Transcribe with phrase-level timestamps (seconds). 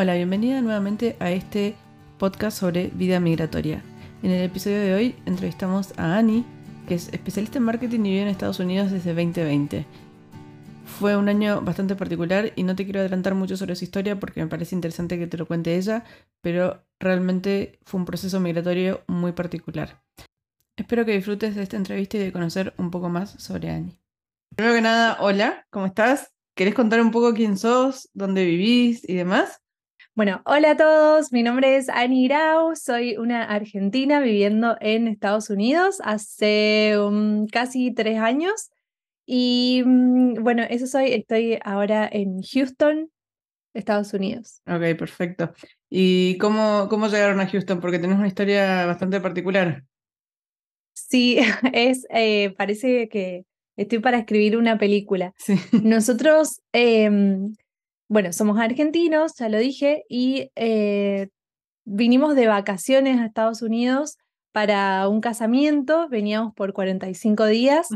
[0.00, 1.74] Hola, bienvenida nuevamente a este
[2.18, 3.82] podcast sobre vida migratoria.
[4.22, 6.44] En el episodio de hoy entrevistamos a Annie,
[6.86, 9.84] que es especialista en marketing y vive en Estados Unidos desde 2020.
[11.00, 14.40] Fue un año bastante particular y no te quiero adelantar mucho sobre su historia porque
[14.40, 16.04] me parece interesante que te lo cuente ella,
[16.42, 20.00] pero realmente fue un proceso migratorio muy particular.
[20.76, 23.98] Espero que disfrutes de esta entrevista y de conocer un poco más sobre Annie.
[24.54, 26.32] Primero que nada, hola, ¿cómo estás?
[26.54, 29.60] ¿Querés contar un poco quién sos, dónde vivís y demás?
[30.18, 35.48] Bueno, hola a todos, mi nombre es Annie Grau, soy una argentina viviendo en Estados
[35.48, 36.96] Unidos hace
[37.52, 38.72] casi tres años
[39.26, 43.12] y mm, bueno, eso soy, estoy ahora en Houston,
[43.74, 44.60] Estados Unidos.
[44.66, 45.52] Ok, perfecto.
[45.88, 47.78] ¿Y cómo, cómo llegaron a Houston?
[47.78, 49.84] Porque tenés una historia bastante particular.
[50.94, 51.38] Sí,
[51.72, 53.44] es, eh, parece que
[53.76, 55.32] estoy para escribir una película.
[55.36, 55.54] Sí.
[55.84, 56.60] Nosotros...
[56.72, 57.54] Em,
[58.08, 61.28] bueno, somos argentinos, ya lo dije, y eh,
[61.84, 64.16] vinimos de vacaciones a Estados Unidos
[64.52, 67.88] para un casamiento, veníamos por 45 días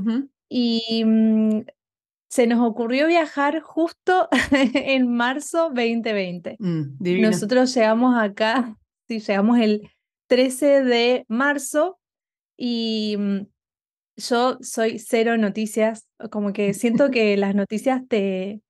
[0.49, 1.63] y mm,
[2.29, 4.29] se nos ocurrió viajar justo
[4.75, 6.57] en marzo 2020.
[6.59, 8.77] Mm, Nosotros llegamos acá,
[9.09, 9.91] sí, llegamos el
[10.29, 11.99] 13 de marzo
[12.57, 13.47] y mm,
[14.17, 18.61] yo soy cero noticias, como que siento que las noticias te,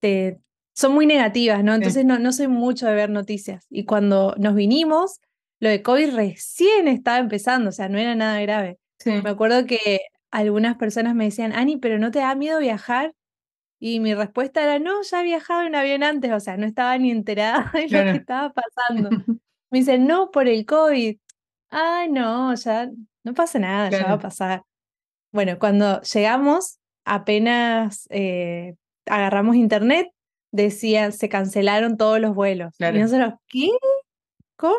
[0.00, 0.40] te,
[0.80, 1.74] son muy negativas, ¿no?
[1.74, 3.66] Entonces no, no soy mucho de ver noticias.
[3.68, 5.20] Y cuando nos vinimos,
[5.58, 8.78] lo de COVID recién estaba empezando, o sea, no era nada grave.
[9.04, 10.00] Me acuerdo que
[10.30, 13.14] algunas personas me decían, Ani, pero ¿no te da miedo viajar?
[13.78, 16.96] Y mi respuesta era, no, ya he viajado en avión antes, o sea, no estaba
[16.96, 19.10] ni enterada de lo que estaba pasando.
[19.70, 21.18] me dicen, no, por el COVID.
[21.70, 22.90] Ah, no, ya
[23.22, 24.62] no pasa nada, ya va a pasar.
[25.30, 30.08] Bueno, cuando llegamos, apenas eh, agarramos internet,
[30.52, 32.74] decían, se cancelaron todos los vuelos.
[32.78, 33.68] Y nosotros, ¿qué?
[34.56, 34.76] ¿Cómo?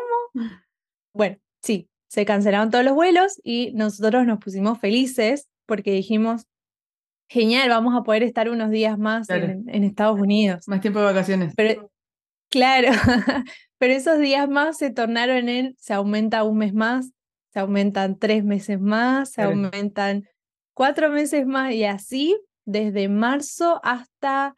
[1.14, 6.46] Bueno, sí, se cancelaron todos los vuelos y nosotros nos pusimos felices porque dijimos,
[7.28, 10.68] genial, vamos a poder estar unos días más en, Estados Unidos.
[10.68, 11.54] Más tiempo de vacaciones.
[11.56, 11.90] Pero,
[12.50, 12.88] claro,
[13.78, 17.10] pero esos días más se tornaron en, se aumenta un mes más,
[17.52, 20.24] se aumentan tres meses más, se aumentan
[20.74, 24.54] cuatro meses más y así desde marzo hasta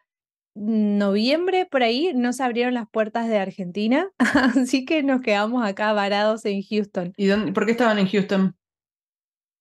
[0.55, 4.09] noviembre por ahí no se abrieron las puertas de Argentina,
[4.57, 7.13] así que nos quedamos acá varados en Houston.
[7.17, 8.57] ¿Y dónde, por qué estaban en Houston?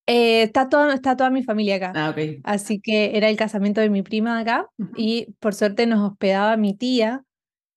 [0.06, 1.94] Eh, está, toda, está toda mi familia acá.
[1.96, 2.42] Ah, ok.
[2.44, 4.68] Así que era el casamiento de mi prima acá
[4.98, 7.24] y por suerte nos hospedaba mi tía.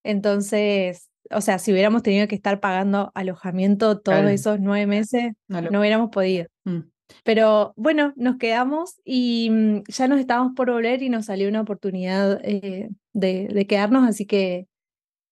[0.03, 5.81] Entonces, o sea, si hubiéramos tenido que estar pagando alojamiento todos esos nueve meses, no,
[5.81, 6.47] hubiéramos podido.
[6.65, 6.81] Mm.
[7.25, 11.61] Pero bueno, nos quedamos y mm, ya nos estábamos por volver y nos salió una
[11.61, 14.67] oportunidad eh, de, quedarnos, así que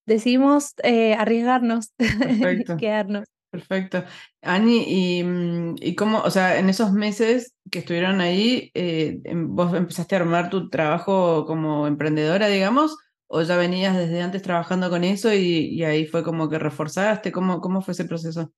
[0.07, 1.93] decidimos eh, arriesgarnos,
[2.79, 3.27] quedarnos.
[3.51, 4.03] Perfecto.
[4.43, 9.55] Ani, y, mm, y, cómo, o sea, en esos meses que estuvieron ahí, eh, em,
[9.55, 12.97] ¿vos empezaste a armar tu trabajo como emprendedora, digamos?
[13.29, 17.31] ¿O ya venías desde antes trabajando con eso y, y ahí fue como que reforzaste?
[17.31, 18.53] ¿Cómo, ¿Cómo fue ese proceso?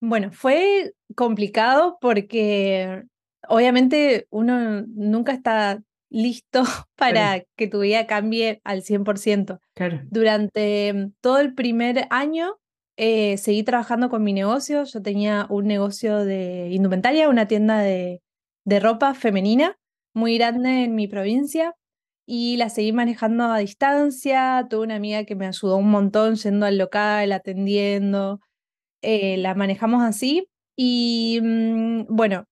[0.00, 3.04] Bueno, fue complicado porque
[3.48, 6.62] obviamente uno nunca está listo
[6.96, 9.60] para que tu vida cambie al 100%.
[10.10, 12.56] Durante todo el primer año
[12.96, 14.84] eh, seguí trabajando con mi negocio.
[14.84, 18.22] Yo tenía un negocio de indumentaria, una tienda de,
[18.64, 19.76] de ropa femenina
[20.12, 21.74] muy grande en mi provincia
[22.26, 24.66] y la seguí manejando a distancia.
[24.68, 28.40] Tuve una amiga que me ayudó un montón yendo al local, atendiendo.
[29.02, 30.48] Eh, la manejamos así.
[30.76, 32.44] Y mm, bueno,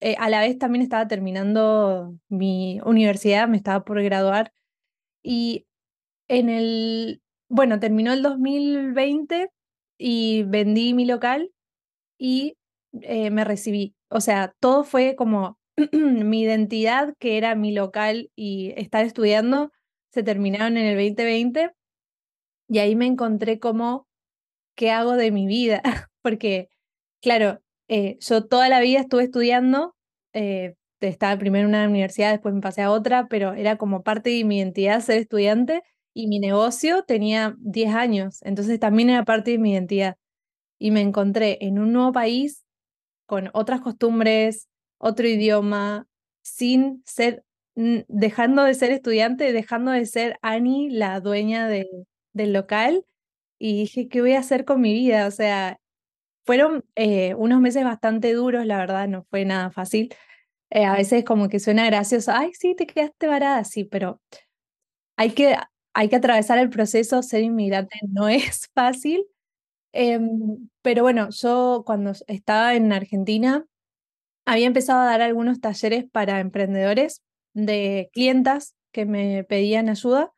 [0.00, 4.52] eh, a la vez también estaba terminando mi universidad, me estaba por graduar.
[5.22, 5.66] Y
[6.28, 9.50] en el, bueno, terminó el 2020
[9.98, 11.50] y vendí mi local
[12.18, 12.56] y
[13.02, 13.94] eh, me recibí.
[14.10, 15.58] O sea, todo fue como
[15.92, 19.72] mi identidad, que era mi local y estar estudiando,
[20.12, 21.72] se terminaron en el 2020
[22.68, 24.06] y ahí me encontré como
[24.76, 25.82] qué hago de mi vida,
[26.22, 26.68] porque,
[27.22, 29.94] claro, eh, yo toda la vida estuve estudiando,
[30.34, 34.30] eh, estaba primero en una universidad, después me pasé a otra, pero era como parte
[34.30, 35.82] de mi identidad ser estudiante
[36.14, 40.16] y mi negocio tenía 10 años, entonces también era parte de mi identidad.
[40.78, 42.64] Y me encontré en un nuevo país
[43.26, 44.68] con otras costumbres,
[44.98, 46.06] otro idioma,
[46.42, 47.44] sin ser,
[47.74, 51.86] dejando de ser estudiante, dejando de ser Annie, la dueña de,
[52.32, 53.04] del local,
[53.64, 55.26] y dije, ¿qué voy a hacer con mi vida?
[55.26, 55.78] O sea,
[56.46, 60.14] fueron eh, unos meses bastante duros, la verdad, no fue nada fácil.
[60.70, 64.20] Eh, a veces como que suena gracioso, ay, sí, te quedaste varada, sí, pero
[65.16, 65.56] hay que
[65.94, 69.26] hay que atravesar el proceso, ser inmigrante no es fácil.
[69.94, 73.66] Em, pero bueno, yo cuando estaba en Argentina
[74.46, 77.22] había empezado a dar algunos talleres para emprendedores
[77.54, 80.33] de clientas que me pedían ayuda.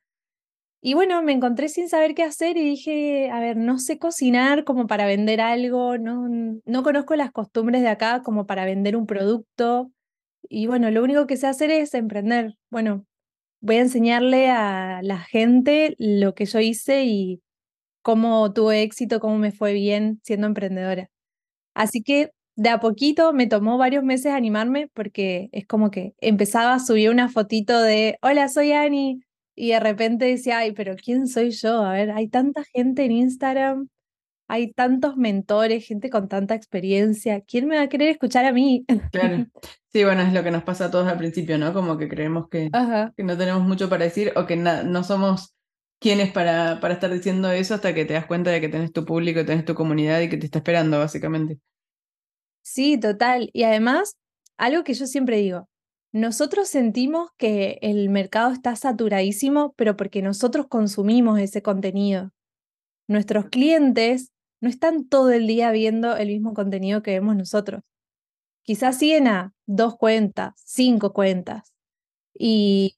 [0.82, 4.64] Y bueno, me encontré sin saber qué hacer y dije, a ver, no sé cocinar
[4.64, 6.28] como para vender algo, no,
[6.64, 9.90] no conozco las costumbres de acá como para vender un producto.
[10.48, 12.54] Y bueno, lo único que sé hacer es emprender.
[12.70, 13.04] Bueno,
[13.60, 17.42] voy a enseñarle a la gente lo que yo hice y
[18.02, 21.08] cómo tuve éxito, cómo me fue bien siendo emprendedora.
[21.74, 26.74] Así que de a poquito me tomó varios meses animarme porque es como que empezaba
[26.74, 29.20] a subir una fotito de, hola, soy Ani,
[29.56, 31.82] y de repente decía, ay, pero ¿quién soy yo?
[31.82, 33.88] A ver, hay tanta gente en Instagram,
[34.48, 38.84] hay tantos mentores, gente con tanta experiencia, ¿quién me va a querer escuchar a mí?
[39.10, 39.46] Claro.
[39.96, 41.72] Sí, bueno, es lo que nos pasa a todos al principio, ¿no?
[41.72, 42.70] Como que creemos que,
[43.16, 45.56] que no tenemos mucho para decir o que no somos
[45.98, 49.06] quienes para, para estar diciendo eso hasta que te das cuenta de que tenés tu
[49.06, 51.58] público, tenés tu comunidad y que te está esperando, básicamente.
[52.60, 53.48] Sí, total.
[53.52, 54.16] Y además,
[54.58, 55.66] algo que yo siempre digo,
[56.16, 62.32] nosotros sentimos que el mercado está saturadísimo, pero porque nosotros consumimos ese contenido.
[63.06, 64.32] Nuestros clientes
[64.62, 67.82] no están todo el día viendo el mismo contenido que vemos nosotros.
[68.62, 71.74] Quizás siguen a dos cuentas, cinco cuentas.
[72.32, 72.96] Y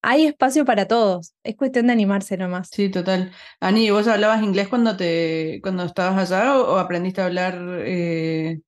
[0.00, 1.34] hay espacio para todos.
[1.42, 2.68] Es cuestión de animarse nomás.
[2.70, 3.32] Sí, total.
[3.58, 8.60] Ani, ¿vos hablabas inglés cuando te cuando estabas allá o, aprendiste a hablar eh,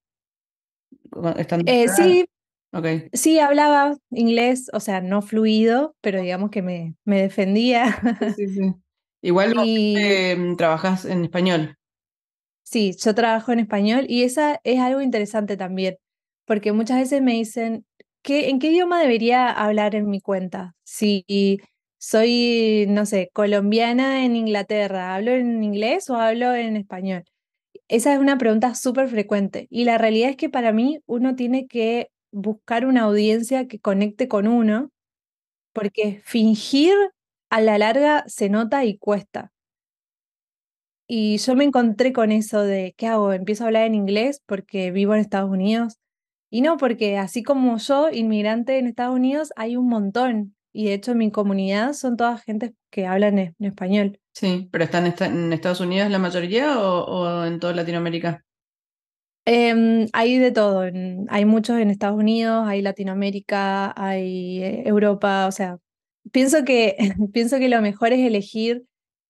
[1.67, 2.27] eh, sí,
[3.13, 7.99] sí, hablaba inglés, o sea, no fluido, pero digamos que me, me defendía.
[8.37, 8.61] Sí, sí.
[9.23, 9.97] Igual y...
[9.97, 11.77] Em, trabajas en español.
[12.63, 15.97] Sí, yo trabajo en español y esa es algo interesante también,
[16.45, 17.87] porque muchas veces me dicen,
[18.23, 20.75] ¿qué, ¿en qué idioma debería hablar en mi cuenta?
[20.85, 21.25] Si
[21.99, 27.25] soy, no sé, colombiana en Inglaterra, ¿hablo en inglés o hablo en español?
[27.89, 31.67] Esa es una pregunta súper frecuente y la realidad es que para mí uno tiene
[31.67, 34.91] que buscar una audiencia que conecte con uno,
[35.73, 36.95] porque fingir
[37.51, 39.53] a la larga se nota y cuesta.
[41.07, 43.33] Y yo me encontré con eso de, ¿qué hago?
[43.33, 45.99] ¿Empiezo a hablar en inglés porque vivo en Estados Unidos?
[46.51, 50.55] Y no, porque así como yo, inmigrante en Estados Unidos, hay un montón.
[50.73, 54.19] Y de hecho mi comunidad son todas gente que hablan en español.
[54.33, 58.44] Sí, pero ¿están en Estados Unidos la mayoría o, en toda Latinoamérica?
[59.47, 60.85] Em, hay de todo,
[61.29, 65.79] hay muchos en Estados Unidos, hay Latinoamérica, hay eh, Europa, o sea,
[66.33, 66.97] pienso que,
[67.33, 68.85] pienso que lo mejor es elegir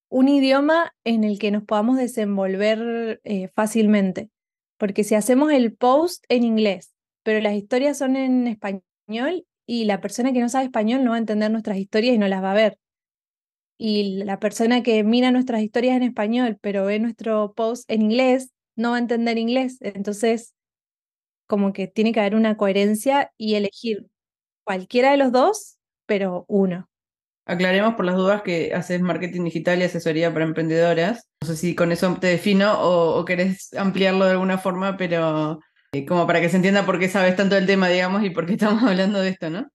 [0.08, 4.30] un idioma en el que nos podamos desenvolver eh, fácilmente,
[4.78, 6.94] porque si hacemos el post en inglés,
[7.24, 11.16] pero las historias son en español y la persona que no sabe español no va
[11.16, 12.78] a entender nuestras historias y no las va a ver.
[13.76, 18.52] Y la persona que mira nuestras historias en español, pero ve nuestro post en inglés,
[18.76, 19.78] no va a entender inglés.
[19.80, 20.54] Entonces,
[21.46, 24.06] como que tiene que haber una coherencia y elegir
[24.64, 26.88] cualquiera de los dos, pero uno.
[27.46, 31.28] Aclaremos por las dudas que haces marketing digital y asesoría para emprendedoras.
[31.42, 35.60] No sé si con eso te defino o, querés ampliarlo de alguna forma, pero
[35.92, 38.46] eh, como para que se entienda por qué sabes tanto del tema, digamos, y por
[38.46, 39.68] qué estamos hablando de esto, ¿no?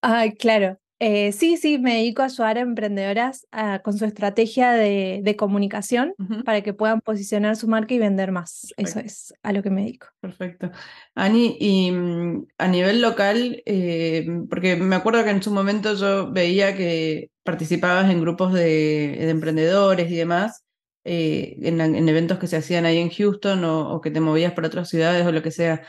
[0.00, 0.78] Ah, claro.
[1.04, 6.14] Eh, sí, sí, me dedico a ayudar a emprendedoras ah, con su estrategia de, comunicación
[6.44, 8.72] para que puedan posicionar su marca y vender más.
[8.76, 10.06] Eso es a lo que me dedico.
[10.20, 10.70] Perfecto.
[11.16, 16.30] Ani, y mm, a nivel local, eh, porque me acuerdo que en su momento yo
[16.30, 20.62] veía que participabas en grupos de, emprendedores y demás,
[21.02, 24.88] eh, en, eventos que se hacían ahí en Houston o, que te movías por otras
[24.88, 25.82] ciudades o lo que sea.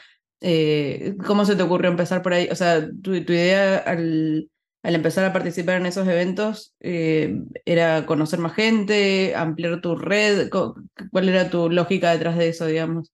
[1.27, 2.47] ¿Cómo se te ocurrió empezar por ahí?
[2.51, 4.49] O sea, tu idea al
[4.83, 10.49] al empezar a participar en esos eventos eh, era conocer más gente, ampliar tu red?
[10.49, 13.11] ¿Cuál era tu lógica detrás de eso, digamos?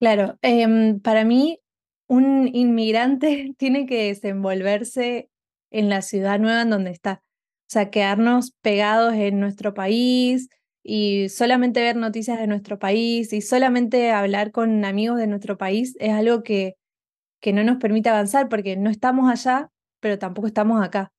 [0.00, 1.60] Claro, em, para mí
[2.08, 5.28] un inmigrante tiene que desenvolverse
[5.70, 7.22] en la ciudad nueva en donde está.
[7.62, 10.48] O sea, quedarnos pegados en nuestro país
[10.82, 15.96] y solamente ver noticias de nuestro país y solamente hablar con amigos de nuestro país
[15.98, 16.76] es algo que,
[17.40, 19.70] que no nos permite avanzar porque no estamos allá,
[20.04, 21.10] pero tampoco estamos acá.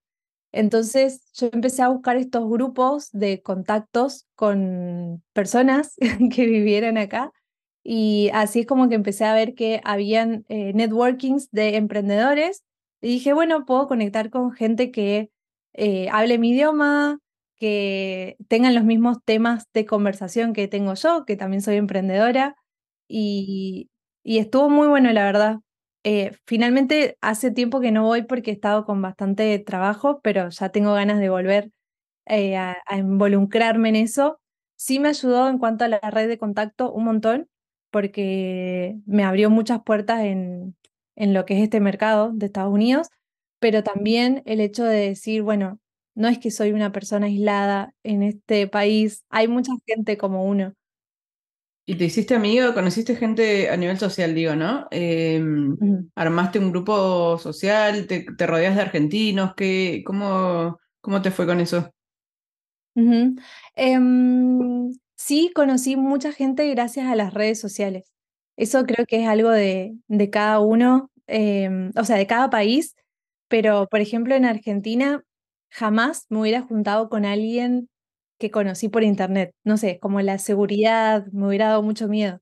[0.51, 5.95] Entonces yo empecé a buscar estos grupos de contactos con personas
[6.35, 7.31] que vivieran acá
[7.83, 12.63] y así es como que empecé a ver que habían eh, networkings de emprendedores
[13.01, 15.31] y dije, bueno, puedo conectar con gente que
[15.73, 17.19] eh, hable mi idioma,
[17.57, 22.55] que tengan los mismos temas de conversación que tengo yo, que también soy emprendedora
[23.07, 23.89] y,
[24.23, 25.59] y estuvo muy bueno, la verdad.
[26.07, 30.69] Eh, finalmente hace tiempo que no voy porque he estado con bastante trabajo, pero ya
[30.69, 31.71] tengo ganas de volver
[32.27, 34.39] eh, a, involucrarme en eso.
[34.77, 37.50] Sí me ayudó en cuanto a la red de contacto un montón,
[37.91, 40.75] porque me abrió muchas puertas en,
[41.15, 43.09] en lo que es este mercado de Estados Unidos,
[43.59, 45.79] pero también el hecho de decir, bueno,
[46.15, 50.75] no es que soy una persona aislada en este país, hay mucha gente como uno.
[51.87, 52.73] ¿Y te hiciste amigo?
[52.73, 54.87] ¿Conociste gente a nivel social, digo, no?
[54.89, 55.77] Em,
[56.15, 58.07] ¿Armaste un grupo social?
[58.07, 59.53] ¿Te, rodeas de argentinos?
[59.55, 61.93] ¿Qué, cómo, ¿Cómo te fue con eso?
[63.75, 68.11] Em, sí, conocí mucha gente gracias a las redes sociales.
[68.57, 72.95] Eso creo que es algo de, de cada uno, em, o sea, de cada país,
[73.47, 75.23] pero por ejemplo en Argentina
[75.69, 77.89] jamás me hubiera juntado con alguien
[78.39, 79.53] que conocí por internet.
[79.63, 82.39] No sé, como la seguridad, me hubiera dado mucho miedo.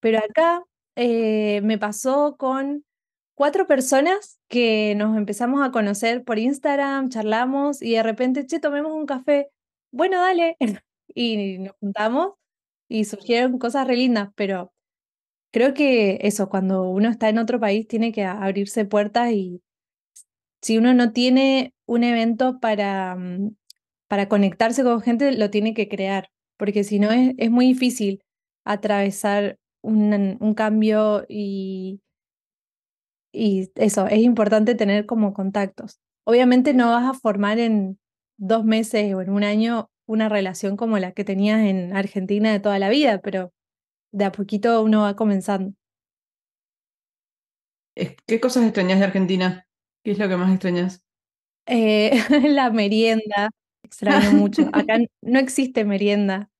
[0.00, 0.64] Pero acá
[0.96, 2.84] eh, me pasó con
[3.34, 8.92] cuatro personas que nos empezamos a conocer por Instagram, charlamos y de repente, che, tomemos
[8.92, 9.48] un café.
[9.92, 10.56] Bueno, dale.
[11.14, 12.34] y nos juntamos
[12.88, 14.72] y surgieron cosas re lindas, pero
[15.52, 19.62] creo que eso, cuando uno está en otro país, tiene que abrirse puertas y
[20.62, 23.56] si uno no tiene un evento para, mm,
[24.12, 26.28] para conectarse con gente, lo tiene que crear,
[26.58, 28.22] porque si no es, es muy difícil
[28.62, 32.02] atravesar un, un cambio y,
[33.32, 35.98] y eso, es importante tener como contactos.
[36.24, 37.98] Obviamente no vas a formar en
[38.36, 42.60] dos meses o en un año una relación como la que tenías en Argentina de
[42.60, 43.50] toda la vida, pero
[44.12, 45.72] de a poquito uno va comenzando.
[47.94, 49.66] ¿Qué cosas extrañas de Argentina?
[50.04, 51.02] ¿Qué es lo que más extrañas?
[51.64, 52.10] Eh,
[52.50, 53.48] la merienda,
[53.92, 54.68] extraño mucho.
[54.72, 56.50] Acá no existe merienda.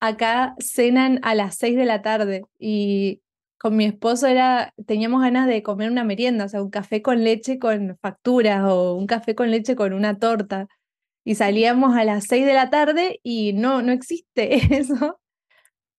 [0.00, 3.22] Acá cenan a las 6 de la tarde y
[3.58, 7.24] con mi esposo era, teníamos ganas de comer una merienda, o sea, un café con
[7.24, 10.68] leche con facturas o un café con leche con una torta.
[11.24, 15.20] Y salíamos a las 6 de la tarde y no, no existe eso.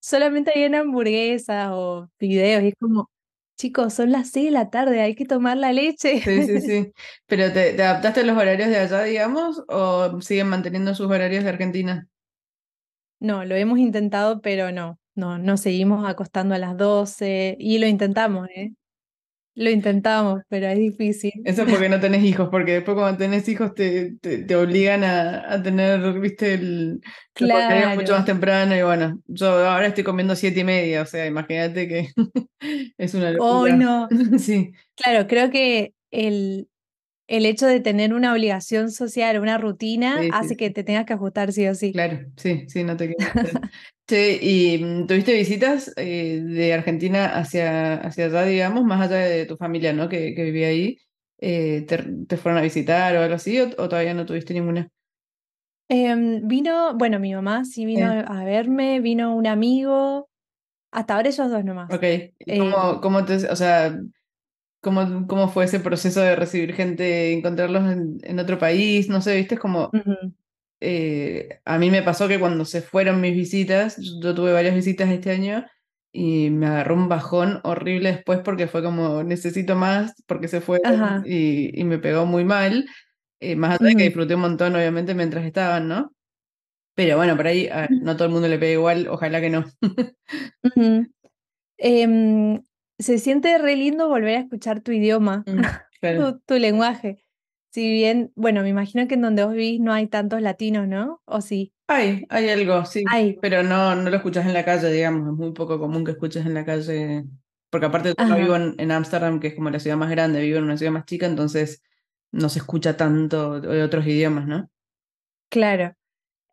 [0.01, 3.09] Solamente había hamburguesas o videos y es como,
[3.60, 6.22] chicos, son las 6 de la tarde, hay que tomar la leche.
[6.22, 6.92] Sí, sí, sí.
[7.28, 11.50] ¿Pero te, adaptaste a los horarios de allá, digamos, o siguen manteniendo sus horarios de
[11.50, 12.08] Argentina?
[13.20, 17.86] No, lo hemos intentado, pero no, no, nos seguimos acostando a las 12 y lo
[17.86, 18.72] intentamos, ¿eh?
[19.60, 21.34] Lo intentamos, pero es difícil.
[21.44, 25.51] Eso es porque no tenés hijos, porque después cuando tenés hijos te, te, obligan a,
[25.54, 27.01] a, tener, viste, el
[27.34, 27.94] claro.
[28.00, 31.89] mucho más temprano y bueno, yo ahora estoy comiendo siete y media, o sea, imagínate
[31.89, 32.08] que
[32.98, 33.51] es una locura.
[33.51, 34.08] Oh, no.
[34.39, 34.72] sí.
[34.96, 36.70] Claro, creo que el,
[37.28, 41.51] el hecho de tener una obligación social, una rutina, hace que te tengas que ajustar
[41.51, 41.92] sí o sí.
[41.92, 43.34] Claro, sí, sí, no te quedas.
[44.10, 49.46] sí, ¿y mm, tuviste visitas eh, de Argentina hacia, hacia allá, digamos, más allá de
[49.46, 50.10] tu familia, ¿no?
[50.10, 50.98] Que, que vivía ahí.
[51.38, 54.89] Eh, te, fueron a visitar o algo así, o, todavía no tuviste ninguna?
[55.88, 60.30] Em, vino, bueno, mi mamá sí vino a verme, vino un amigo,
[60.92, 61.89] hasta ahora ellos dos nomás.
[61.94, 62.04] Ok,
[62.58, 63.98] ¿cómo, cómo te, o sea,
[64.82, 67.84] ¿Cómo, ¿Cómo fue ese proceso de recibir gente, encontrarlos
[68.24, 69.10] en, otro país?
[69.10, 69.92] No sé, viste, es como...
[70.81, 75.09] Eh, a mí me pasó que cuando se fueron mis visitas, yo tuve varias visitas
[75.09, 75.65] este año
[76.12, 80.81] y me agarró un bajón horrible después porque fue como necesito más porque se fue
[81.25, 82.88] y, y, me pegó muy mal.
[83.41, 86.13] Eh, más allá de que disfruté un montón, obviamente, mientras estaban, ¿no?
[86.95, 89.65] Pero bueno, por ahí no todo el mundo le pega igual, ojalá que no.
[93.00, 95.45] se siente re lindo volver a escuchar tu idioma,
[96.45, 97.24] tu, lenguaje.
[97.71, 101.21] Si bien, bueno, me imagino que en donde vos vivís no hay tantos latinos, ¿no?
[101.25, 101.71] ¿O sí?
[101.88, 103.03] Hay, hay algo, sí.
[103.41, 105.27] Pero no, no lo escuchas en la calle, digamos.
[105.27, 107.25] Es muy poco común que escuches en la calle.
[107.69, 110.57] Porque aparte yo no vivo en Ámsterdam, que es como la ciudad más grande, vivo
[110.57, 111.83] en una ciudad más chica, entonces
[112.31, 114.69] no se escucha tanto de otros idiomas, ¿no?
[115.49, 115.93] Claro.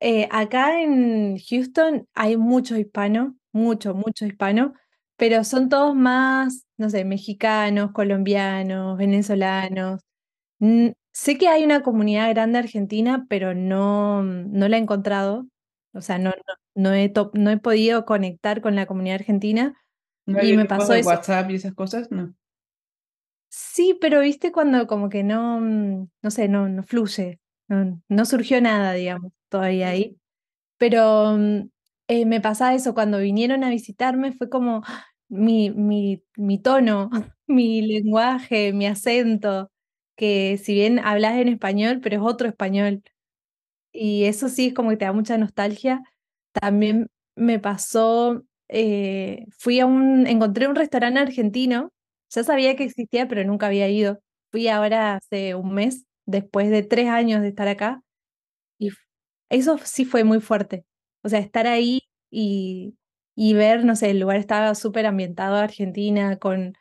[0.00, 4.74] Eh, acá en Houston hay mucho hispano, mucho, mucho hispano
[5.16, 10.00] pero son todos más, no sé, mexicanos, colombianos, venezolanos.
[11.16, 15.46] Sé que hay una comunidad grande argentina, pero no, no la he encontrado.
[15.94, 16.34] O sea, no,
[16.74, 19.82] no, he, no he podido conectar con la comunidad argentina.
[20.26, 22.10] ¿No y me pasó de WhatsApp y esas cosas?
[22.10, 22.34] No.
[23.48, 28.60] Sí, pero viste cuando como que no, no sé, no, no fluye, no, no surgió
[28.60, 30.18] nada, digamos, todavía ahí.
[30.76, 31.38] Pero
[32.08, 34.82] eh, me pasaba eso, cuando vinieron a visitarme fue como
[35.30, 37.08] mi, mi, mi tono,
[37.46, 39.70] mi lenguaje, mi acento,
[40.16, 43.02] que si bien hablas en español, pero es otro español.
[43.92, 46.02] Y eso sí es como que te da mucha nostalgia.
[46.52, 51.90] También me pasó, eh, fui a un, encontré un restaurante argentino,
[52.30, 54.20] ya sabía que existía, pero nunca había ido.
[54.52, 58.02] Fui ahora hace un mes, después de tres años de estar acá,
[58.78, 58.90] Y
[59.50, 60.84] eso sí fue muy fuerte.
[61.22, 62.96] O sea, estar ahí y,
[63.36, 66.74] y ver, no sé, el lugar estaba súper ambientado Argentina, con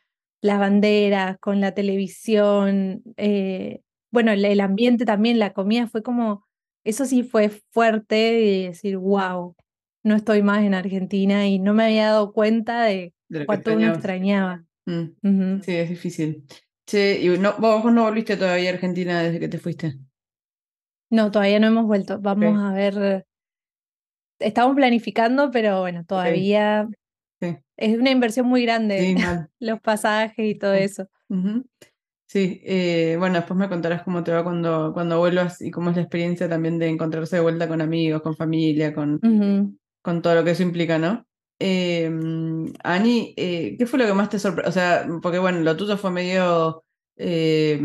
[0.45, 6.45] las banderas, con la televisión, eh, bueno, el, el, ambiente también, la comida, fue como,
[6.83, 9.55] eso sí fue fuerte y decir, wow,
[10.03, 13.87] no estoy más en Argentina y no me había dado cuenta de, de cuánto uno
[13.87, 14.63] extrañaba.
[14.85, 15.61] Mm.
[15.61, 16.45] Sí, es difícil.
[16.85, 19.95] Che, ¿y no, vos no volviste todavía a Argentina desde que te fuiste?
[21.09, 22.19] No, todavía no hemos vuelto.
[22.19, 23.25] Vamos a ver.
[24.37, 26.87] Estamos planificando, pero bueno, todavía
[27.77, 29.15] es una inversión muy grande.
[29.60, 31.08] los pasajes y todo eso.
[32.27, 35.96] Sí, eh, bueno, después me contarás cómo te va cuando, cuando vuelvas y cómo es
[35.96, 39.20] la experiencia también de encontrarse de vuelta con amigos, con familia, con,
[40.01, 41.25] con todo lo que eso implica, ¿no?
[41.60, 42.12] Eh,
[42.84, 44.70] Ani, eh, ¿qué fue lo que más te sorprendió?
[44.70, 46.84] O sea, porque bueno, lo tuyo fue medio...
[47.17, 47.82] Eh,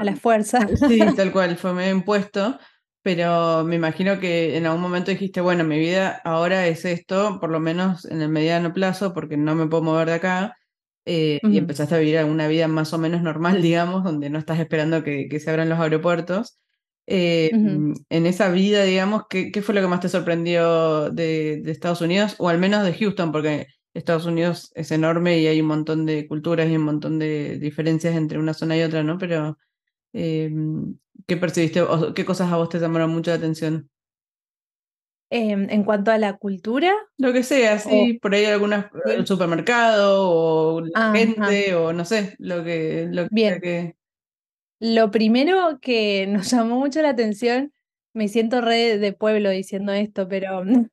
[0.00, 0.66] a la fuerza.
[0.88, 2.58] Sí, tal cual, fue medio impuesto,
[3.02, 7.50] pero me imagino que en algún momento dijiste, bueno, mi vida ahora es esto, por
[7.50, 10.56] lo menos en el mediano plazo, porque no me puedo mover de acá,
[11.04, 15.02] y empezaste a vivir una vida más o menos normal, digamos, donde no estás esperando
[15.02, 16.58] que, que se abran los aeropuertos.
[17.06, 21.72] Eh, en esa vida, digamos, ¿qué, ¿qué, fue lo que más te sorprendió de, de,
[21.72, 22.36] Estados Unidos?
[22.38, 26.28] O al menos de Houston, porque Estados Unidos es enorme y hay un montón de
[26.28, 29.18] culturas y un montón de diferencias entre una zona y otra, ¿no?
[29.18, 29.58] Pero,
[30.12, 30.50] eh,
[31.26, 33.88] ¿qué percibiste o qué cosas a vos te llamaron mucho la atención?
[35.30, 36.92] Eh, en cuanto a la cultura.
[37.16, 42.36] Lo que sea, sí, por ahí algunas, el supermercado o la gente o no sé,
[42.38, 43.08] lo que...
[43.10, 43.60] Lo Bien.
[43.60, 43.96] que
[44.82, 47.72] lo primero que nos llamó mucho la atención,
[48.14, 50.64] me siento re de pueblo diciendo esto, pero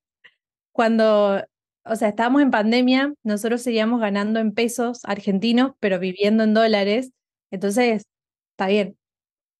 [0.71, 1.43] cuando,
[1.85, 7.11] o sea, estábamos en pandemia, nosotros seguíamos ganando en pesos argentinos, pero viviendo en dólares.
[7.49, 8.05] Entonces,
[8.53, 8.95] está bien.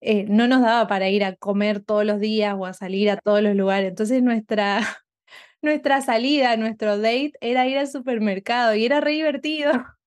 [0.01, 3.17] Eh, no nos daba para ir a comer todos los días o a salir a
[3.17, 3.89] todos los lugares.
[3.89, 4.79] Entonces, nuestra,
[5.61, 9.71] nuestra salida, nuestro date era ir al supermercado y era re divertido.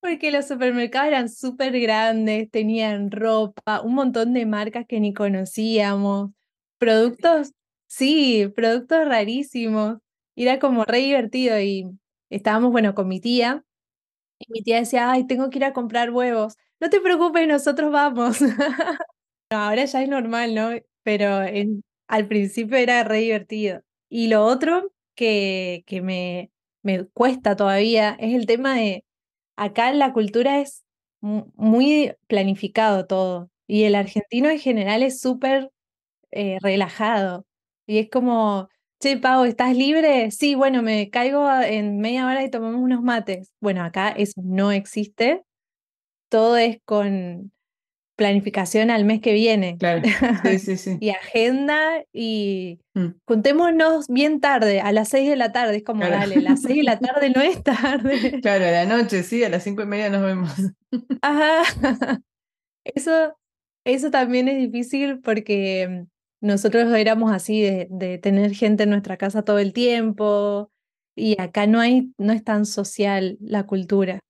[0.00, 6.30] Porque los supermercados eran súper grandes, tenían ropa, un montón de marcas que ni conocíamos,
[6.78, 7.52] productos,
[7.86, 9.98] sí, productos rarísimos.
[10.34, 11.86] Era como re divertido y
[12.30, 13.62] estábamos, bueno, con mi tía.
[14.38, 16.56] Y mi tía decía, ay, tengo que ir a comprar huevos.
[16.82, 18.38] No te preocupes, nosotros vamos.
[19.50, 20.70] ahora ya es normal, ¿no?
[21.04, 21.28] Pero
[22.08, 23.82] al principio era re divertido.
[24.08, 25.84] Y lo otro que,
[26.82, 29.04] me cuesta todavía es el tema de
[29.56, 30.84] acá la cultura es
[31.20, 35.70] muy planificado todo y el argentino en general es súper
[36.32, 37.46] eh, relajado
[37.86, 38.68] y es como,
[39.00, 40.32] che, Pau, ¿estás libre?
[40.32, 43.52] Sí, bueno, me caigo en media hora y tomamos unos mates.
[43.60, 45.44] Bueno, acá eso no existe,
[46.32, 47.52] todo es con
[48.16, 49.76] planificación al mes que viene.
[49.76, 50.00] Claro,
[50.42, 50.96] sí, sí, sí.
[51.00, 53.08] y agenda y mm.
[53.26, 55.76] juntémonos bien tarde, a las seis de la tarde.
[55.76, 58.40] Es como, dale, a las seis de la tarde no es tarde.
[58.40, 60.50] Claro, a la noche, sí, a las cinco y media nos vemos.
[61.20, 62.22] Ajá.
[62.84, 63.36] Eso,
[63.84, 66.06] eso también es difícil porque
[66.40, 70.70] nosotros éramos así de, de tener gente en nuestra casa todo el tiempo
[71.14, 74.20] y acá no hay, no es tan social la cultura.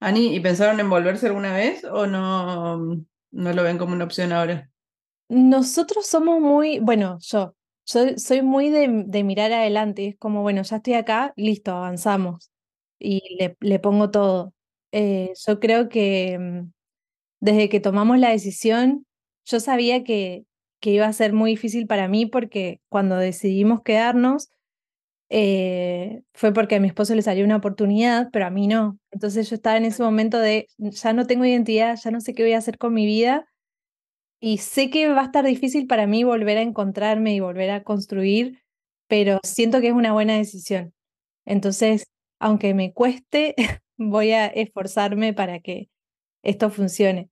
[0.00, 2.78] Ani, ¿y pensaron en volverse alguna vez o no,
[3.30, 4.70] no lo ven como una opción ahora?
[5.28, 10.76] Nosotros somos muy, bueno, yo, soy muy de, de mirar adelante, es como, bueno, ya
[10.76, 12.50] estoy acá, listo, avanzamos
[12.98, 14.54] y le, le pongo todo.
[14.92, 16.70] Eh, yo creo que mm,
[17.40, 19.06] desde que tomamos la decisión,
[19.46, 20.44] yo sabía que,
[20.80, 24.50] que iba a ser muy difícil para mí porque cuando decidimos quedarnos,
[25.30, 28.98] eh, fue porque a mi esposo le salió una oportunidad, pero a mí no.
[29.10, 32.42] Entonces yo estaba en ese momento de, ya no tengo identidad, ya no sé qué
[32.42, 33.46] voy a hacer con mi vida
[34.40, 37.82] y sé que va a estar difícil para mí volver a encontrarme y volver a
[37.82, 38.62] construir,
[39.08, 40.94] pero siento que es una buena decisión.
[41.46, 42.06] Entonces,
[42.40, 43.54] aunque me cueste,
[43.98, 45.90] voy a esforzarme para que
[46.42, 47.30] esto funcione.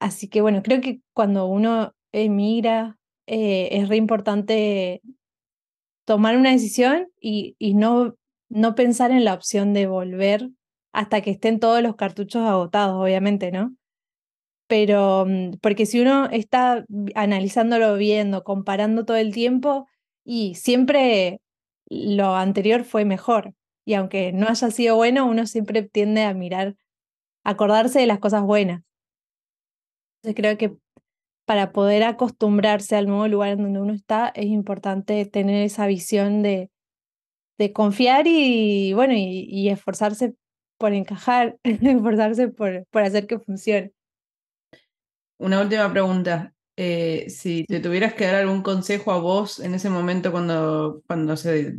[0.00, 5.02] Así que bueno, creo que cuando uno emigra, eh, es re importante
[6.04, 8.14] tomar una decisión y, y no,
[8.48, 10.50] no pensar en la opción de volver
[10.92, 13.74] hasta que estén todos los cartuchos agotados, obviamente, ¿no?
[14.68, 16.84] Pero, mm, porque si uno está
[17.14, 19.86] analizándolo, viendo, comparando todo el tiempo,
[20.24, 21.40] y siempre
[21.88, 23.54] lo anterior fue mejor.
[23.84, 26.76] Y aunque no haya sido bueno, uno siempre tiende a mirar,
[27.44, 28.82] acordarse de las cosas buenas.
[30.22, 30.76] Entonces creo que
[31.50, 36.44] para poder acostumbrarse al nuevo lugar en donde uno está, es importante tener esa visión
[36.44, 36.70] de,
[37.58, 40.36] de confiar y, bueno, y, esforzarse
[40.78, 43.90] por encajar, esforzarse por, por hacer que funcione.
[45.40, 46.54] Una última pregunta.
[46.76, 51.36] eh, si te tuvieras que dar algún consejo a vos en ese momento cuando, cuando
[51.36, 51.74] se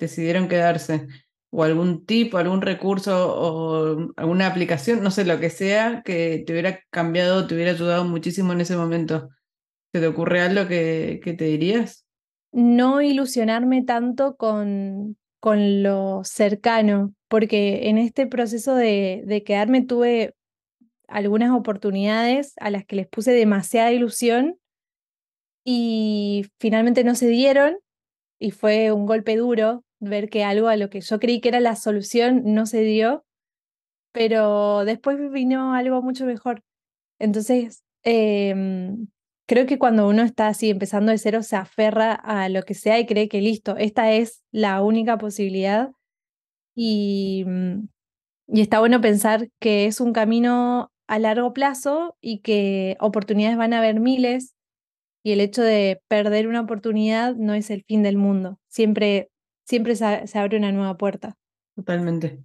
[0.00, 1.06] decidieron quedarse,
[1.54, 6.52] o algún tipo, algún recurso o alguna aplicación, no sé, lo que sea, que te
[6.52, 9.28] hubiera cambiado, te hubiera ayudado muchísimo en ese momento.
[9.92, 12.06] ¿Se te ocurre algo que, te dirías?
[12.52, 20.34] No ilusionarme tanto con, con lo cercano, porque en este proceso de, de quedarme tuve
[21.06, 24.56] algunas oportunidades a las que les puse demasiada ilusión
[25.66, 27.76] y finalmente no se dieron
[28.38, 31.60] y fue un golpe duro ver que algo a lo que yo creí que era
[31.60, 33.24] la solución no se dio,
[34.12, 36.62] pero después vino algo mucho mejor.
[37.18, 39.08] Entonces, em,
[39.46, 42.98] creo que cuando uno está así empezando de cero se aferra a lo que sea
[43.00, 45.90] y cree que listo, esta es la única posibilidad
[46.74, 47.88] y, mm,
[48.48, 53.74] y está bueno pensar que es un camino a largo plazo y que oportunidades van
[53.74, 54.54] a haber miles
[55.24, 58.58] y el hecho de perder una oportunidad no es el fin del mundo.
[58.68, 59.30] Siempre,
[59.64, 61.36] siempre se, abre una nueva puerta.
[61.74, 62.42] Totalmente.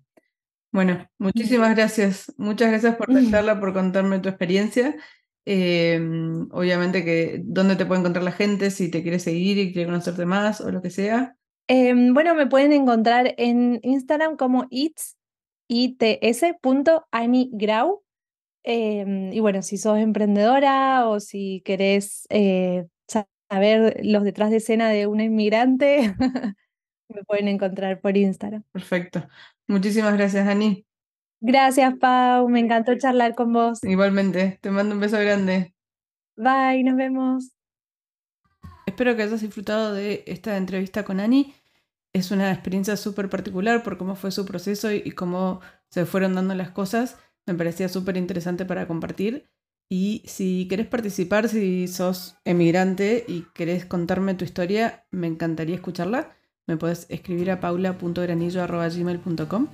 [0.72, 2.34] Bueno, muchísimas gracias.
[2.38, 4.96] Muchas gracias por la por contarme tu experiencia.
[5.46, 9.88] Em, obviamente que dónde te puede encontrar la gente, si te quiere seguir y quiere
[9.88, 11.38] conocerte más o lo que sea.
[11.68, 15.18] Em, bueno, me pueden encontrar en Instagram como its,
[15.70, 16.84] its.anigrau
[18.70, 22.86] Em, y bueno, si sos emprendedora o si querés eh,
[23.50, 26.14] saber los detrás de escena de una inmigrante,
[27.10, 28.64] me pueden encontrar por Instagram.
[28.72, 29.28] Perfecto.
[29.68, 30.86] Muchísimas gracias, Ani.
[31.40, 32.50] Gracias, Pau.
[32.50, 33.84] Me encantó charlar con vos.
[33.84, 34.60] Igualmente.
[34.62, 35.74] Te mando un beso grande.
[36.36, 37.52] Bye, nos vemos.
[38.86, 41.54] Espero que hayas disfrutado de esta entrevista con Ani.
[42.14, 46.56] Es una experiencia súper particular por cómo fue su proceso y cómo se fueron dando
[46.56, 47.18] las cosas
[47.48, 49.50] me parecía súper interesante para compartir.
[49.90, 56.37] Y si querés participar, si sos emigrante y querés contarme tu historia, me encantaría escucharla.
[56.68, 59.68] Me puedes escribir a paula.granillo.gmail.com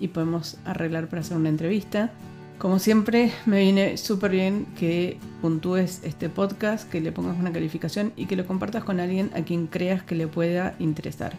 [0.00, 2.10] y podemos arreglar para hacer una entrevista.
[2.58, 8.12] Como siempre, me viene súper bien que puntúes este podcast, que le pongas una calificación
[8.16, 11.38] y que lo compartas con alguien a quien creas que le pueda interesar.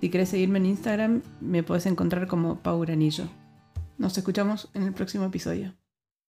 [0.00, 3.24] Si querés seguirme en Instagram, me puedes encontrar como Pau Granillo.
[3.98, 5.81] Nos escuchamos en el próximo episodio.